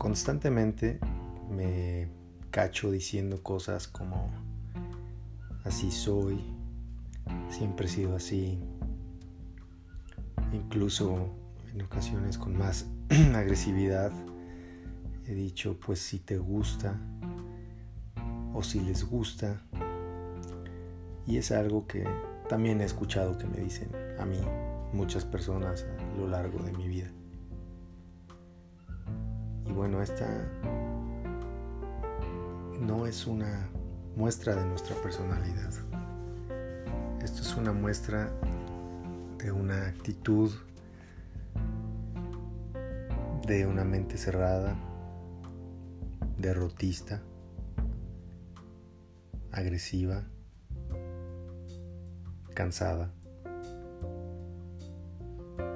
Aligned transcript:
constantemente 0.00 0.98
me 1.50 2.08
cacho 2.50 2.90
diciendo 2.90 3.42
cosas 3.42 3.86
como 3.86 4.30
así 5.62 5.90
soy, 5.90 6.42
siempre 7.50 7.84
he 7.84 7.88
sido 7.90 8.16
así, 8.16 8.58
incluso 10.54 11.28
en 11.74 11.82
ocasiones 11.82 12.38
con 12.38 12.56
más 12.56 12.86
agresividad 13.34 14.10
he 15.26 15.34
dicho 15.34 15.78
pues 15.78 15.98
si 15.98 16.18
te 16.18 16.38
gusta 16.38 16.98
o 18.54 18.62
si 18.62 18.80
les 18.80 19.04
gusta 19.04 19.60
y 21.26 21.36
es 21.36 21.52
algo 21.52 21.86
que 21.86 22.08
también 22.48 22.80
he 22.80 22.84
escuchado 22.84 23.36
que 23.36 23.46
me 23.46 23.58
dicen 23.58 23.90
a 24.18 24.24
mí 24.24 24.40
muchas 24.94 25.26
personas 25.26 25.84
a 25.84 26.16
lo 26.18 26.26
largo 26.26 26.58
de 26.60 26.72
mi 26.72 26.88
vida. 26.88 27.10
Y 30.00 30.02
bueno, 30.02 30.14
esta 30.14 30.26
no 32.80 33.06
es 33.06 33.26
una 33.26 33.68
muestra 34.16 34.54
de 34.54 34.64
nuestra 34.64 34.96
personalidad. 34.96 35.72
Esto 37.22 37.42
es 37.42 37.54
una 37.56 37.72
muestra 37.72 38.30
de 39.36 39.52
una 39.52 39.88
actitud, 39.88 40.52
de 43.46 43.66
una 43.66 43.84
mente 43.84 44.16
cerrada, 44.16 44.74
derrotista, 46.38 47.20
agresiva, 49.52 50.24
cansada, 52.54 53.12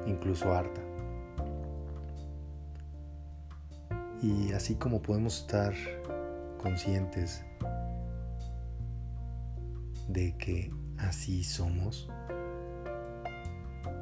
incluso 0.06 0.54
harta. 0.54 0.93
Y 4.24 4.52
así 4.52 4.76
como 4.76 5.02
podemos 5.02 5.40
estar 5.40 5.74
conscientes 6.56 7.44
de 10.08 10.34
que 10.38 10.70
así 10.96 11.44
somos, 11.44 12.08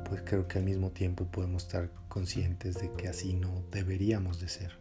pues 0.09 0.23
creo 0.25 0.47
que 0.47 0.61
al 0.61 0.65
mismo 0.65 0.93
tiempo 0.93 1.25
podemos 1.25 1.65
estar 1.65 1.91
conscientes 2.09 2.77
de 2.77 2.93
que 2.93 3.09
así 3.09 3.35
no 3.35 3.65
deberíamos 3.73 4.41
de 4.41 4.49
ser. 4.49 4.79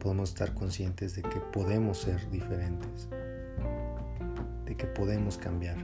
Podemos 0.00 0.28
estar 0.28 0.52
conscientes 0.52 1.14
de 1.14 1.22
que 1.22 1.40
podemos 1.50 1.96
ser 1.96 2.30
diferentes, 2.30 3.08
de 4.66 4.76
que 4.76 4.86
podemos 4.86 5.38
cambiar. 5.38 5.78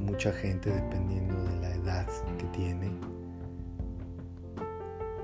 Mucha 0.00 0.32
gente, 0.32 0.70
dependiendo 0.70 1.40
de 1.44 1.60
la 1.60 1.74
edad 1.76 2.08
que 2.38 2.46
tiene, 2.46 2.90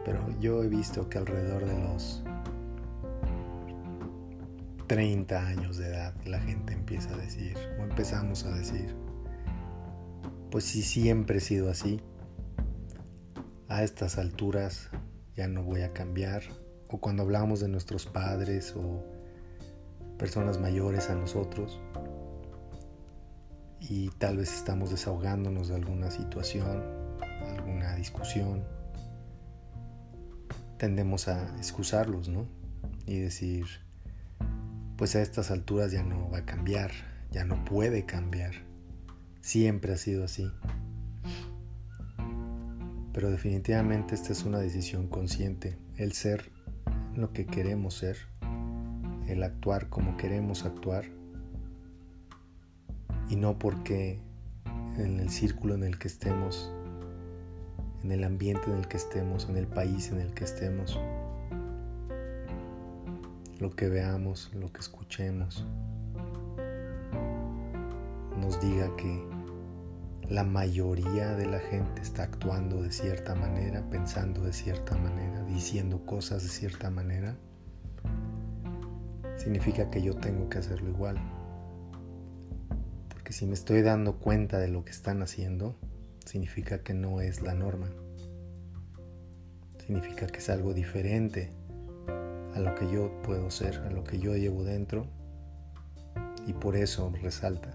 pero 0.04 0.26
yo 0.40 0.62
he 0.62 0.68
visto 0.68 1.08
que 1.08 1.18
alrededor 1.18 1.64
de 1.66 1.78
los 1.78 2.22
30 4.86 5.46
años 5.46 5.76
de 5.76 5.86
edad 5.88 6.14
la 6.24 6.40
gente 6.40 6.72
empieza 6.72 7.14
a 7.14 7.16
decir, 7.16 7.56
o 7.78 7.84
empezamos 7.84 8.44
a 8.44 8.50
decir, 8.50 8.94
pues 10.50 10.64
si 10.64 10.82
siempre 10.82 11.38
he 11.38 11.40
sido 11.40 11.70
así, 11.70 12.00
a 13.68 13.84
estas 13.84 14.18
alturas 14.18 14.90
ya 15.36 15.46
no 15.46 15.62
voy 15.62 15.82
a 15.82 15.92
cambiar, 15.92 16.42
o 16.88 16.98
cuando 16.98 17.22
hablamos 17.22 17.60
de 17.60 17.68
nuestros 17.68 18.06
padres 18.06 18.74
o 18.76 19.04
personas 20.18 20.58
mayores 20.58 21.08
a 21.08 21.14
nosotros, 21.14 21.80
y 23.80 24.08
tal 24.18 24.38
vez 24.38 24.52
estamos 24.52 24.90
desahogándonos 24.90 25.68
de 25.68 25.76
alguna 25.76 26.10
situación, 26.10 26.82
alguna 27.56 27.94
discusión, 27.94 28.64
tendemos 30.80 31.28
a 31.28 31.54
excusarlos, 31.58 32.30
¿no? 32.30 32.46
Y 33.04 33.18
decir, 33.18 33.66
pues 34.96 35.14
a 35.14 35.20
estas 35.20 35.50
alturas 35.50 35.92
ya 35.92 36.02
no 36.02 36.30
va 36.30 36.38
a 36.38 36.46
cambiar, 36.46 36.90
ya 37.30 37.44
no 37.44 37.66
puede 37.66 38.06
cambiar. 38.06 38.52
Siempre 39.42 39.92
ha 39.92 39.98
sido 39.98 40.24
así. 40.24 40.50
Pero 43.12 43.30
definitivamente 43.30 44.14
esta 44.14 44.32
es 44.32 44.44
una 44.44 44.58
decisión 44.58 45.06
consciente, 45.08 45.76
el 45.96 46.14
ser 46.14 46.50
lo 47.14 47.34
que 47.34 47.44
queremos 47.44 47.92
ser, 47.92 48.16
el 49.28 49.42
actuar 49.42 49.90
como 49.90 50.16
queremos 50.16 50.64
actuar, 50.64 51.04
y 53.28 53.36
no 53.36 53.58
porque 53.58 54.22
en 54.96 55.20
el 55.20 55.28
círculo 55.28 55.74
en 55.74 55.82
el 55.82 55.98
que 55.98 56.08
estemos 56.08 56.72
en 58.02 58.12
el 58.12 58.24
ambiente 58.24 58.70
en 58.70 58.78
el 58.78 58.88
que 58.88 58.96
estemos, 58.96 59.48
en 59.48 59.56
el 59.56 59.66
país 59.66 60.10
en 60.10 60.20
el 60.20 60.32
que 60.32 60.44
estemos, 60.44 60.98
lo 63.58 63.70
que 63.70 63.88
veamos, 63.88 64.50
lo 64.54 64.72
que 64.72 64.80
escuchemos, 64.80 65.66
nos 68.38 68.60
diga 68.60 68.94
que 68.96 69.22
la 70.30 70.44
mayoría 70.44 71.34
de 71.34 71.46
la 71.46 71.58
gente 71.58 72.00
está 72.00 72.22
actuando 72.22 72.82
de 72.82 72.92
cierta 72.92 73.34
manera, 73.34 73.82
pensando 73.90 74.42
de 74.42 74.52
cierta 74.52 74.96
manera, 74.96 75.42
diciendo 75.44 76.06
cosas 76.06 76.42
de 76.44 76.48
cierta 76.48 76.88
manera, 76.88 77.36
significa 79.36 79.90
que 79.90 80.02
yo 80.02 80.14
tengo 80.14 80.48
que 80.48 80.58
hacerlo 80.58 80.88
igual. 80.88 81.16
Porque 83.08 83.32
si 83.32 83.44
me 83.44 83.54
estoy 83.54 83.82
dando 83.82 84.18
cuenta 84.18 84.58
de 84.58 84.68
lo 84.68 84.84
que 84.84 84.92
están 84.92 85.20
haciendo, 85.20 85.76
significa 86.30 86.84
que 86.84 86.94
no 86.94 87.20
es 87.20 87.42
la 87.42 87.54
norma. 87.54 87.88
Significa 89.80 90.28
que 90.28 90.38
es 90.38 90.48
algo 90.48 90.72
diferente 90.74 91.50
a 92.54 92.60
lo 92.60 92.72
que 92.76 92.88
yo 92.88 93.20
puedo 93.22 93.50
ser, 93.50 93.78
a 93.78 93.90
lo 93.90 94.04
que 94.04 94.20
yo 94.20 94.36
llevo 94.36 94.62
dentro 94.62 95.08
y 96.46 96.52
por 96.52 96.76
eso 96.76 97.12
resalta. 97.20 97.72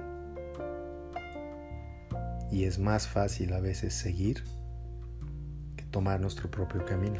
Y 2.50 2.64
es 2.64 2.80
más 2.80 3.10
fácil 3.10 3.52
a 3.52 3.60
veces 3.60 3.94
seguir 3.94 4.42
que 5.76 5.84
tomar 5.92 6.22
nuestro 6.22 6.50
propio 6.50 6.86
camino. 6.86 7.20